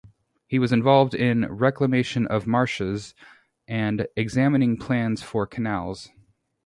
[0.47, 3.13] He was involved in reclamation of marshes
[3.67, 6.09] and examining plans for canals.